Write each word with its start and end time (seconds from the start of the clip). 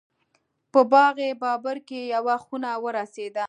په 0.71 0.81
باغ 0.91 1.15
بابر 1.41 1.77
کې 1.87 2.01
یوه 2.15 2.35
خونه 2.45 2.69
ورسېده. 2.83 3.39